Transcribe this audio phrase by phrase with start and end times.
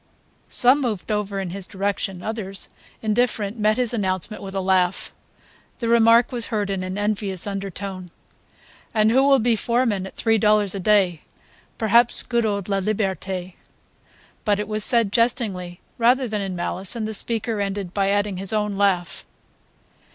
[0.49, 2.69] Some moved over in his direction; others,
[3.03, 5.13] indifferent, met his announcement with a laugh.
[5.77, 8.09] The remark was heard in an envious undertone:
[8.95, 11.21] "And who will be foreman at three dollars a day?
[11.77, 13.53] Perhaps good old Laliberte..."
[14.43, 18.37] But it was said jestingly rather than in malice, and the speaker ended by adding
[18.37, 19.23] his own laugh.